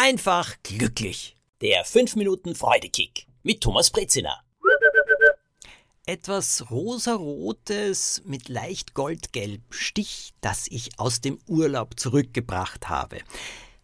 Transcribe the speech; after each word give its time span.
einfach 0.00 0.56
glücklich. 0.62 1.36
Der 1.60 1.84
5 1.84 2.16
Minuten 2.16 2.54
Freudekick 2.54 3.26
mit 3.42 3.60
Thomas 3.60 3.90
Brezina. 3.90 4.40
Etwas 6.06 6.70
rosarotes 6.70 8.22
mit 8.24 8.48
leicht 8.48 8.94
goldgelb 8.94 9.60
Stich, 9.68 10.32
das 10.40 10.68
ich 10.70 10.98
aus 10.98 11.20
dem 11.20 11.38
Urlaub 11.46 12.00
zurückgebracht 12.00 12.88
habe. 12.88 13.18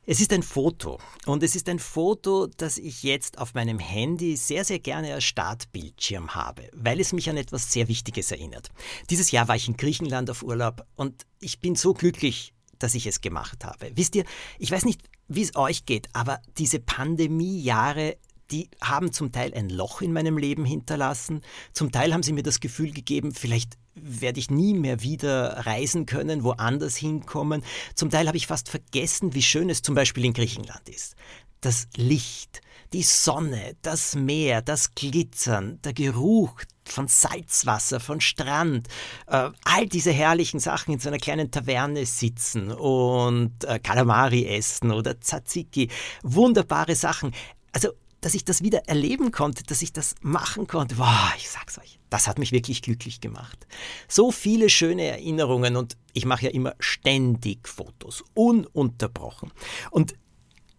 Es 0.06 0.20
ist 0.20 0.32
ein 0.32 0.42
Foto 0.42 0.98
und 1.26 1.42
es 1.42 1.54
ist 1.54 1.68
ein 1.68 1.78
Foto, 1.78 2.46
das 2.46 2.78
ich 2.78 3.02
jetzt 3.02 3.36
auf 3.36 3.52
meinem 3.52 3.78
Handy 3.78 4.38
sehr, 4.38 4.64
sehr 4.64 4.78
gerne 4.78 5.12
als 5.12 5.24
Startbildschirm 5.24 6.34
habe, 6.34 6.70
weil 6.72 6.98
es 6.98 7.12
mich 7.12 7.28
an 7.28 7.36
etwas 7.36 7.70
sehr 7.70 7.88
Wichtiges 7.88 8.30
erinnert. 8.30 8.70
Dieses 9.10 9.32
Jahr 9.32 9.48
war 9.48 9.56
ich 9.56 9.68
in 9.68 9.76
Griechenland 9.76 10.30
auf 10.30 10.42
Urlaub 10.42 10.86
und 10.94 11.26
ich 11.40 11.60
bin 11.60 11.74
so 11.74 11.92
glücklich, 11.92 12.54
dass 12.78 12.94
ich 12.94 13.06
es 13.06 13.20
gemacht 13.20 13.64
habe. 13.64 13.90
Wisst 13.94 14.14
ihr, 14.14 14.24
ich 14.58 14.70
weiß 14.70 14.86
nicht, 14.86 15.02
wie 15.28 15.42
es 15.42 15.56
euch 15.56 15.86
geht, 15.86 16.08
aber 16.12 16.40
diese 16.58 16.78
Pandemiejahre 16.78 18.16
die 18.50 18.70
haben 18.80 19.12
zum 19.12 19.32
Teil 19.32 19.52
ein 19.54 19.70
Loch 19.70 20.00
in 20.02 20.12
meinem 20.12 20.38
Leben 20.38 20.64
hinterlassen, 20.64 21.42
zum 21.72 21.90
Teil 21.90 22.12
haben 22.12 22.22
sie 22.22 22.32
mir 22.32 22.42
das 22.42 22.60
Gefühl 22.60 22.92
gegeben, 22.92 23.32
vielleicht 23.32 23.76
werde 23.94 24.38
ich 24.38 24.50
nie 24.50 24.74
mehr 24.74 25.02
wieder 25.02 25.66
reisen 25.66 26.06
können, 26.06 26.44
woanders 26.44 26.96
hinkommen. 26.96 27.64
Zum 27.94 28.10
Teil 28.10 28.28
habe 28.28 28.36
ich 28.36 28.46
fast 28.46 28.68
vergessen, 28.68 29.34
wie 29.34 29.42
schön 29.42 29.70
es 29.70 29.82
zum 29.82 29.94
Beispiel 29.94 30.24
in 30.24 30.34
Griechenland 30.34 30.88
ist. 30.88 31.16
Das 31.60 31.88
Licht, 31.96 32.60
die 32.92 33.02
Sonne, 33.02 33.76
das 33.82 34.14
Meer, 34.14 34.62
das 34.62 34.94
Glitzern, 34.94 35.80
der 35.82 35.92
Geruch 35.92 36.62
von 36.84 37.08
Salzwasser, 37.08 37.98
von 38.00 38.20
Strand, 38.20 38.88
äh, 39.26 39.50
all 39.64 39.86
diese 39.86 40.12
herrlichen 40.12 40.60
Sachen 40.60 40.94
in 40.94 41.00
so 41.00 41.08
einer 41.08 41.18
kleinen 41.18 41.50
Taverne 41.50 42.06
sitzen 42.06 42.70
und 42.70 43.64
äh, 43.64 43.78
Kalamari 43.78 44.46
essen 44.46 44.92
oder 44.92 45.18
Tzatziki, 45.20 45.88
wunderbare 46.22 46.94
Sachen. 46.94 47.32
Also 47.72 47.90
dass 48.20 48.34
ich 48.34 48.44
das 48.44 48.62
wieder 48.62 48.88
erleben 48.88 49.30
konnte, 49.30 49.62
dass 49.62 49.82
ich 49.82 49.92
das 49.92 50.16
machen 50.20 50.66
konnte, 50.66 50.98
wow, 50.98 51.32
ich 51.36 51.48
sag's 51.48 51.78
euch, 51.78 52.00
das 52.10 52.26
hat 52.26 52.38
mich 52.40 52.50
wirklich 52.50 52.82
glücklich 52.82 53.20
gemacht. 53.20 53.66
So 54.08 54.32
viele 54.32 54.68
schöne 54.68 55.04
Erinnerungen 55.04 55.76
und 55.76 55.96
ich 56.12 56.24
mache 56.24 56.46
ja 56.46 56.50
immer 56.50 56.74
ständig 56.80 57.68
Fotos, 57.68 58.24
ununterbrochen. 58.34 59.52
Und 59.90 60.14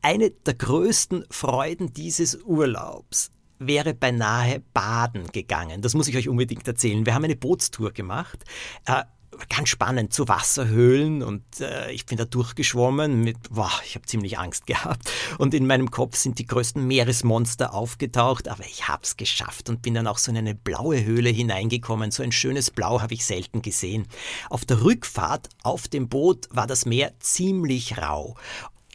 eine 0.08 0.32
der 0.32 0.54
größten 0.54 1.26
Freuden 1.30 1.92
dieses 1.92 2.42
Urlaubs 2.46 3.30
wäre 3.60 3.94
beinahe 3.94 4.62
baden 4.74 5.28
gegangen. 5.34 5.82
Das 5.82 5.96
muss 5.96 6.08
ich 6.08 6.16
euch 6.16 6.30
unbedingt 6.30 6.66
erzählen. 6.66 7.06
Wir 7.06 7.14
haben 7.14 7.26
eine 7.26 7.36
Bootstour 7.36 7.92
gemacht. 7.92 8.46
Äh, 8.86 9.04
ganz 9.50 9.68
spannend 9.68 10.14
zu 10.14 10.30
Wasserhöhlen 10.30 11.24
und 11.24 11.44
äh, 11.60 11.92
ich 11.92 12.06
bin 12.06 12.18
da 12.18 12.24
durchgeschwommen 12.24 13.22
mit, 13.22 13.50
boah, 13.50 13.70
ich 13.86 13.96
habe 13.96 14.06
ziemlich 14.06 14.40
Angst 14.40 14.66
gehabt 14.66 15.12
und 15.40 15.54
in 15.54 15.68
meinem 15.68 15.92
Kopf 15.92 16.16
sind 16.16 16.40
die 16.40 16.48
größten 16.48 16.88
Meeresmonster 16.88 17.74
aufgetaucht, 17.74 18.48
aber 18.48 18.64
ich 18.64 18.88
habe 18.88 19.04
es 19.04 19.18
geschafft 19.18 19.68
und 19.68 19.82
bin 19.82 19.94
dann 19.94 20.08
auch 20.08 20.20
so 20.20 20.32
in 20.32 20.38
eine 20.38 20.56
blaue 20.56 21.04
Höhle 21.04 21.30
hineingekommen. 21.30 22.12
So 22.12 22.24
ein 22.24 22.32
schönes 22.32 22.72
Blau 22.72 23.02
habe 23.02 23.14
ich 23.14 23.26
selten 23.26 23.62
gesehen. 23.62 24.08
Auf 24.50 24.64
der 24.64 24.84
Rückfahrt 24.84 25.50
auf 25.64 25.90
dem 25.90 26.08
Boot 26.08 26.48
war 26.50 26.66
das 26.66 26.86
Meer 26.86 27.12
ziemlich 27.20 27.98
rau 27.98 28.38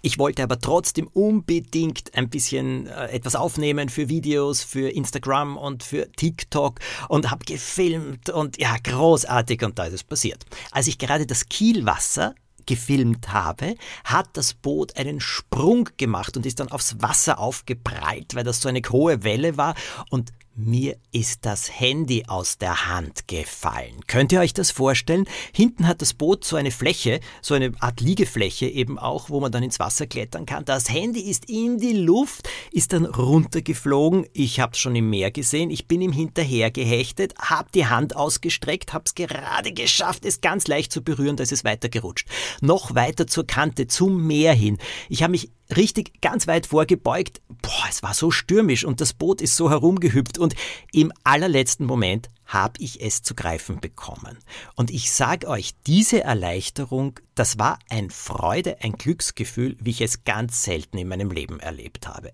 ich 0.03 0.19
wollte 0.19 0.43
aber 0.43 0.59
trotzdem 0.59 1.09
unbedingt 1.09 2.15
ein 2.15 2.29
bisschen 2.29 2.89
äh, 2.89 3.07
etwas 3.07 3.37
aufnehmen 3.37 3.89
für 3.89 4.09
Videos, 4.09 4.63
für 4.63 4.91
Instagram 4.91 5.57
und 5.57 5.83
für 5.85 6.11
TikTok 6.13 6.81
und 7.09 7.31
habe 7.31 7.45
gefilmt 7.45 8.29
und 8.29 8.59
ja, 8.59 8.77
großartig 8.83 9.63
und 9.65 9.79
da 9.79 9.85
ist 9.85 9.95
es 9.95 10.05
passiert. 10.05 10.45
Als 10.73 10.89
ich 10.89 10.99
gerade 10.99 11.25
das 11.25 11.47
Kielwasser 11.47 12.35
gefilmt 12.67 13.33
habe, 13.33 13.77
hat 14.05 14.29
das 14.35 14.55
Boot 14.55 14.97
einen 14.97 15.21
Sprung 15.21 15.89
gemacht 15.97 16.37
und 16.37 16.47
ist 16.47 16.61
dann 16.61 16.71
aufs 16.71 17.01
Wasser 17.01 17.39
aufgeprallt, 17.39 18.35
weil 18.35 18.45
das 18.45 18.61
so 18.61 18.69
eine 18.69 18.83
hohe 18.83 19.25
Welle 19.25 19.57
war 19.57 19.75
und 20.11 20.33
mir 20.55 20.97
ist 21.13 21.47
das 21.47 21.81
Handy 21.81 22.25
aus 22.27 22.59
der 22.59 22.89
Hand 22.89 23.27
gefallen. 23.27 24.01
Könnt 24.07 24.33
ihr 24.33 24.41
euch 24.41 24.53
das 24.53 24.71
vorstellen? 24.71 25.27
Hinten 25.53 25.87
hat 25.87 26.03
das 26.03 26.13
Boot 26.13 26.45
so 26.45 26.57
eine 26.57 26.71
Fläche, 26.71 27.21
so 27.41 27.55
eine 27.55 27.73
Art 27.81 28.01
Liegefläche 28.01 28.67
eben 28.67 28.99
auch, 28.99 29.31
wo 29.31 29.41
man 29.41 29.51
dann 29.51 29.63
ins 29.63 29.79
Wasser 29.79 30.07
klettern 30.07 30.45
kann. 30.45 30.65
Das 30.65 30.91
Handy 30.91 31.21
ist 31.21 31.49
in 31.49 31.79
die 31.79 31.95
Luft, 31.95 32.49
ist 32.71 32.93
dann 32.93 33.07
runtergeflogen. 33.07 34.27
Ich 34.35 34.61
habe 34.61 34.73
es 34.73 34.79
schon 34.79 34.95
im 34.95 35.09
Meer 35.09 35.31
gesehen. 35.31 35.71
Ich 35.71 35.89
bin 35.89 36.03
ihm 36.03 36.13
hinterher 36.13 36.71
gehechtet, 36.71 37.35
habe 37.39 37.71
die 37.75 37.87
Hand 37.87 38.15
ausgestreckt, 38.15 38.93
habe 38.93 39.05
es 39.07 39.15
gerade 39.15 39.73
geschafft, 39.73 40.25
es 40.27 40.41
ganz 40.41 40.67
leicht 40.67 40.93
zu 40.93 41.03
berühren, 41.03 41.37
da 41.37 41.43
ist 41.43 41.53
es 41.53 41.65
weitergerutscht. 41.65 42.29
Noch 42.61 42.95
weiter 42.95 43.27
zur 43.27 43.47
Kante, 43.47 43.87
zum 43.87 44.27
Meer 44.27 44.53
hin. 44.53 44.79
Ich 45.09 45.23
habe 45.23 45.33
mich 45.33 45.51
richtig 45.77 46.21
ganz 46.21 46.47
weit 46.47 46.67
vorgebeugt. 46.67 47.41
Boah, 47.49 47.87
es 47.89 48.03
war 48.03 48.15
so 48.15 48.31
stürmisch 48.31 48.85
und 48.85 49.01
das 49.01 49.13
Boot 49.13 49.41
ist 49.41 49.57
so 49.57 49.71
herumgehüpft 49.71 50.39
und 50.43 50.55
im 50.93 51.13
allerletzten 51.25 51.87
Moment 51.87 52.29
habe 52.47 52.75
ich 52.79 53.01
es 53.01 53.23
zu 53.23 53.35
greifen 53.35 53.81
bekommen. 53.81 54.39
Und 54.77 54.91
ich 54.91 55.11
sage 55.13 55.49
euch, 55.49 55.73
diese 55.87 56.23
Erleichterung, 56.23 57.19
das 57.35 57.59
war 57.59 57.79
ein 57.89 58.11
Freude, 58.11 58.83
ein 58.83 58.93
Glücksgefühl, 58.93 59.77
wie 59.81 59.91
ich 59.91 60.03
es 60.03 60.25
ganz 60.25 60.63
selten 60.63 60.99
in 60.99 61.09
meinem 61.09 61.31
Leben 61.31 61.61
erlebt 61.61 62.07
habe. 62.07 62.33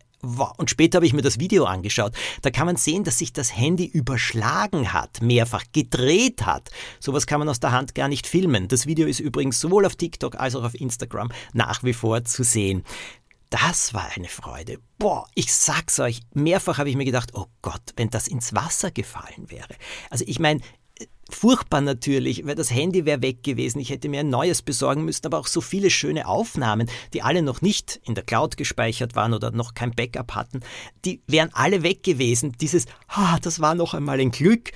Und 0.57 0.69
später 0.69 0.97
habe 0.97 1.07
ich 1.07 1.13
mir 1.13 1.23
das 1.23 1.39
Video 1.39 1.65
angeschaut. 1.65 2.13
Da 2.43 2.51
kann 2.51 2.67
man 2.67 2.75
sehen, 2.75 3.05
dass 3.05 3.19
sich 3.19 3.33
das 3.33 3.57
Handy 3.57 3.85
überschlagen 3.85 4.93
hat, 4.93 5.23
mehrfach 5.23 5.63
gedreht 5.73 6.45
hat. 6.45 6.71
Sowas 6.99 7.29
kann 7.29 7.39
man 7.39 7.49
aus 7.49 7.61
der 7.61 7.71
Hand 7.71 7.95
gar 7.95 8.09
nicht 8.09 8.27
filmen. 8.27 8.67
Das 8.67 8.87
Video 8.87 9.07
ist 9.07 9.21
übrigens 9.21 9.61
sowohl 9.61 9.87
auf 9.87 9.95
TikTok 9.95 10.35
als 10.35 10.57
auch 10.57 10.65
auf 10.65 10.75
Instagram 10.75 11.31
nach 11.53 11.85
wie 11.85 11.93
vor 11.93 12.25
zu 12.25 12.43
sehen. 12.43 12.83
Das 13.51 13.95
war 13.95 14.11
eine 14.15 14.29
Freude. 14.29 14.79
Boah, 14.99 15.27
ich 15.35 15.53
sag's 15.53 15.99
euch, 16.01 16.21
mehrfach 16.35 16.79
habe 16.79 16.91
ich 16.91 16.97
mir 16.97 17.07
gedacht, 17.07 17.31
oh 17.35 17.47
Gott, 17.63 17.83
wenn 17.97 18.11
das 18.11 18.29
ins 18.29 18.55
Wasser 18.55 18.91
gefallen 18.91 19.51
wäre. 19.51 19.75
Also 20.11 20.25
ich 20.27 20.39
meine, 20.39 20.61
furchtbar 21.31 21.81
natürlich, 21.81 22.47
weil 22.47 22.55
das 22.55 22.71
Handy 22.71 23.05
wäre 23.05 23.23
weg 23.23 23.43
gewesen. 23.43 23.79
Ich 23.81 23.91
hätte 23.91 24.09
mir 24.09 24.21
ein 24.21 24.31
neues 24.31 24.63
besorgen 24.63 25.05
müssen, 25.05 25.27
aber 25.27 25.39
auch 25.39 25.47
so 25.47 25.61
viele 25.61 25.91
schöne 25.91 26.27
Aufnahmen, 26.27 26.91
die 27.13 27.23
alle 27.23 27.43
noch 27.43 27.63
nicht 27.63 28.01
in 28.05 28.15
der 28.15 28.25
Cloud 28.25 28.57
gespeichert 28.57 29.15
waren 29.15 29.35
oder 29.35 29.51
noch 29.51 29.75
kein 29.75 29.93
Backup 29.93 30.35
hatten, 30.35 30.61
die 31.05 31.23
wären 31.27 31.51
alle 31.53 31.83
weg 31.83 32.03
gewesen. 32.03 32.53
Dieses, 32.61 32.87
ah, 33.09 33.39
das 33.41 33.61
war 33.61 33.75
noch 33.75 33.95
einmal 33.95 34.21
ein 34.21 34.31
Glück, 34.31 34.73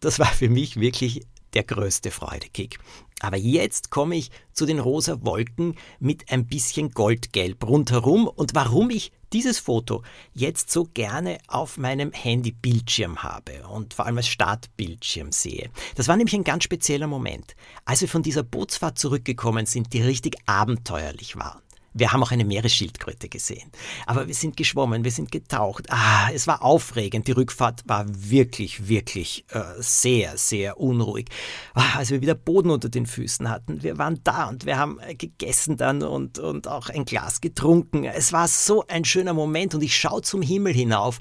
das 0.00 0.18
war 0.18 0.26
für 0.26 0.48
mich 0.48 0.78
wirklich 0.78 1.22
der 1.54 1.64
größte 1.64 2.10
Freudekick. 2.10 2.78
Aber 3.22 3.36
jetzt 3.36 3.90
komme 3.90 4.16
ich 4.16 4.30
zu 4.52 4.66
den 4.66 4.80
rosa 4.80 5.24
Wolken 5.24 5.76
mit 6.00 6.30
ein 6.30 6.46
bisschen 6.46 6.90
Goldgelb 6.90 7.64
rundherum 7.66 8.26
und 8.26 8.54
warum 8.54 8.90
ich 8.90 9.12
dieses 9.32 9.60
Foto 9.60 10.02
jetzt 10.34 10.70
so 10.70 10.88
gerne 10.92 11.38
auf 11.46 11.78
meinem 11.78 12.12
Handybildschirm 12.12 13.22
habe 13.22 13.66
und 13.68 13.94
vor 13.94 14.06
allem 14.06 14.18
als 14.18 14.28
Startbildschirm 14.28 15.32
sehe. 15.32 15.70
Das 15.94 16.08
war 16.08 16.16
nämlich 16.16 16.34
ein 16.34 16.44
ganz 16.44 16.64
spezieller 16.64 17.06
Moment, 17.06 17.54
als 17.84 18.00
wir 18.02 18.08
von 18.08 18.22
dieser 18.22 18.42
Bootsfahrt 18.42 18.98
zurückgekommen 18.98 19.66
sind, 19.66 19.92
die 19.92 20.02
richtig 20.02 20.36
abenteuerlich 20.46 21.36
war. 21.36 21.62
Wir 21.94 22.12
haben 22.12 22.22
auch 22.22 22.30
eine 22.30 22.44
Meeresschildkröte 22.44 23.28
gesehen. 23.28 23.70
Aber 24.06 24.26
wir 24.26 24.34
sind 24.34 24.56
geschwommen, 24.56 25.04
wir 25.04 25.10
sind 25.10 25.30
getaucht. 25.30 25.86
Ah, 25.90 26.30
es 26.32 26.46
war 26.46 26.62
aufregend. 26.62 27.28
Die 27.28 27.32
Rückfahrt 27.32 27.82
war 27.86 28.06
wirklich, 28.08 28.88
wirklich 28.88 29.44
äh, 29.50 29.60
sehr, 29.78 30.36
sehr 30.38 30.80
unruhig. 30.80 31.28
Ah, 31.74 31.98
als 31.98 32.10
wir 32.10 32.20
wieder 32.20 32.34
Boden 32.34 32.70
unter 32.70 32.88
den 32.88 33.06
Füßen 33.06 33.48
hatten, 33.48 33.82
wir 33.82 33.98
waren 33.98 34.20
da 34.24 34.48
und 34.48 34.64
wir 34.64 34.78
haben 34.78 34.98
äh, 35.00 35.14
gegessen 35.14 35.76
dann 35.76 36.02
und, 36.02 36.38
und 36.38 36.68
auch 36.68 36.88
ein 36.88 37.04
Glas 37.04 37.40
getrunken. 37.40 38.04
Es 38.04 38.32
war 38.32 38.48
so 38.48 38.84
ein 38.86 39.04
schöner 39.04 39.34
Moment 39.34 39.74
und 39.74 39.82
ich 39.82 39.96
schaue 39.96 40.22
zum 40.22 40.42
Himmel 40.42 40.72
hinauf 40.72 41.20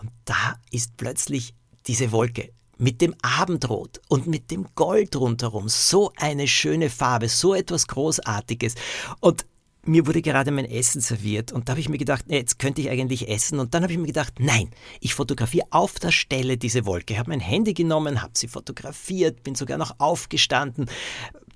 und 0.00 0.10
da 0.24 0.58
ist 0.70 0.96
plötzlich 0.96 1.54
diese 1.86 2.12
Wolke 2.12 2.52
mit 2.78 3.00
dem 3.00 3.14
Abendrot 3.22 4.00
und 4.08 4.26
mit 4.26 4.50
dem 4.50 4.66
Gold 4.74 5.16
rundherum. 5.16 5.68
So 5.68 6.12
eine 6.16 6.46
schöne 6.46 6.90
Farbe, 6.90 7.28
so 7.28 7.54
etwas 7.54 7.88
Großartiges. 7.88 8.76
Und 9.20 9.44
mir 9.88 10.06
wurde 10.06 10.22
gerade 10.22 10.50
mein 10.50 10.66
Essen 10.66 11.00
serviert 11.00 11.50
und 11.50 11.68
da 11.68 11.72
habe 11.72 11.80
ich 11.80 11.88
mir 11.88 11.98
gedacht, 11.98 12.26
jetzt 12.28 12.58
könnte 12.58 12.80
ich 12.80 12.90
eigentlich 12.90 13.28
essen 13.28 13.58
und 13.58 13.74
dann 13.74 13.82
habe 13.82 13.92
ich 13.92 13.98
mir 13.98 14.06
gedacht, 14.06 14.34
nein, 14.38 14.70
ich 15.00 15.14
fotografiere 15.14 15.66
auf 15.70 15.94
der 15.98 16.12
Stelle 16.12 16.58
diese 16.58 16.86
Wolke. 16.86 17.14
Ich 17.14 17.18
habe 17.18 17.30
mein 17.30 17.40
Handy 17.40 17.74
genommen, 17.74 18.22
habe 18.22 18.32
sie 18.36 18.48
fotografiert, 18.48 19.42
bin 19.42 19.54
sogar 19.54 19.78
noch 19.78 19.98
aufgestanden, 19.98 20.90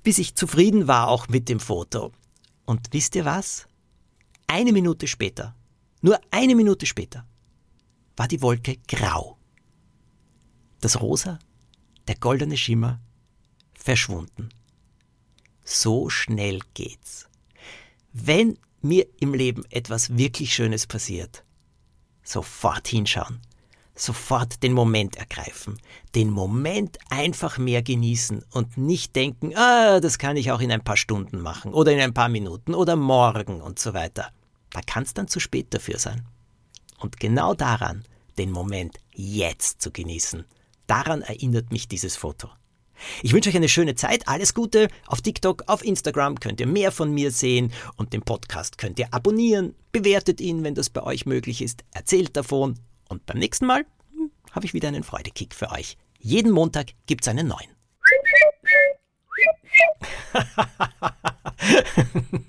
bis 0.02 0.18
ich 0.18 0.34
zufrieden 0.34 0.88
war 0.88 1.08
auch 1.08 1.28
mit 1.28 1.48
dem 1.48 1.60
Foto. 1.60 2.12
Und 2.64 2.88
wisst 2.92 3.14
ihr 3.14 3.24
was? 3.24 3.66
Eine 4.46 4.72
Minute 4.72 5.06
später, 5.06 5.54
nur 6.00 6.18
eine 6.30 6.54
Minute 6.54 6.86
später, 6.86 7.26
war 8.16 8.28
die 8.28 8.42
Wolke 8.42 8.78
grau. 8.88 9.36
Das 10.80 11.00
Rosa, 11.00 11.38
der 12.08 12.16
goldene 12.16 12.56
Schimmer, 12.56 13.00
verschwunden. 13.74 14.48
So 15.64 16.08
schnell 16.08 16.60
geht's. 16.74 17.28
Wenn 18.12 18.58
mir 18.82 19.06
im 19.20 19.32
Leben 19.32 19.64
etwas 19.70 20.16
wirklich 20.18 20.54
Schönes 20.54 20.86
passiert, 20.86 21.44
sofort 22.22 22.86
hinschauen, 22.86 23.40
sofort 23.94 24.62
den 24.62 24.74
Moment 24.74 25.16
ergreifen, 25.16 25.78
den 26.14 26.30
Moment 26.30 26.98
einfach 27.08 27.56
mehr 27.56 27.82
genießen 27.82 28.44
und 28.50 28.76
nicht 28.76 29.16
denken, 29.16 29.56
ah, 29.56 30.00
das 30.00 30.18
kann 30.18 30.36
ich 30.36 30.52
auch 30.52 30.60
in 30.60 30.72
ein 30.72 30.84
paar 30.84 30.96
Stunden 30.96 31.40
machen 31.40 31.72
oder 31.72 31.92
in 31.92 32.00
ein 32.00 32.14
paar 32.14 32.28
Minuten 32.28 32.74
oder 32.74 32.96
morgen 32.96 33.62
und 33.62 33.78
so 33.78 33.94
weiter. 33.94 34.30
da 34.70 34.80
kann 34.80 35.02
es 35.02 35.14
dann 35.14 35.28
zu 35.28 35.40
spät 35.40 35.72
dafür 35.74 35.98
sein. 35.98 36.26
Und 36.98 37.18
genau 37.18 37.54
daran, 37.54 38.04
den 38.38 38.50
Moment 38.50 38.98
jetzt 39.14 39.82
zu 39.82 39.90
genießen, 39.90 40.44
daran 40.86 41.22
erinnert 41.22 41.72
mich 41.72 41.88
dieses 41.88 42.16
Foto. 42.16 42.48
Ich 43.22 43.32
wünsche 43.32 43.50
euch 43.50 43.56
eine 43.56 43.68
schöne 43.68 43.94
Zeit, 43.94 44.28
alles 44.28 44.54
Gute. 44.54 44.88
Auf 45.06 45.22
TikTok, 45.22 45.64
auf 45.66 45.84
Instagram 45.84 46.40
könnt 46.40 46.60
ihr 46.60 46.66
mehr 46.66 46.92
von 46.92 47.12
mir 47.12 47.30
sehen 47.30 47.72
und 47.96 48.12
den 48.12 48.22
Podcast 48.22 48.78
könnt 48.78 48.98
ihr 48.98 49.12
abonnieren. 49.12 49.74
Bewertet 49.92 50.40
ihn, 50.40 50.64
wenn 50.64 50.74
das 50.74 50.90
bei 50.90 51.02
euch 51.02 51.26
möglich 51.26 51.62
ist. 51.62 51.84
Erzählt 51.92 52.36
davon. 52.36 52.78
Und 53.08 53.26
beim 53.26 53.38
nächsten 53.38 53.66
Mal 53.66 53.84
hm, 54.14 54.30
habe 54.52 54.66
ich 54.66 54.74
wieder 54.74 54.88
einen 54.88 55.02
Freudekick 55.02 55.54
für 55.54 55.70
euch. 55.70 55.96
Jeden 56.18 56.52
Montag 56.52 56.92
gibt 57.06 57.24
es 57.24 57.28
einen 57.28 57.48
neuen. 57.48 57.68